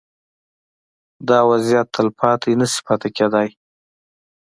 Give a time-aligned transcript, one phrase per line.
[1.27, 3.49] دا وضعیت تلپاتې نه شي پاتې کېدای.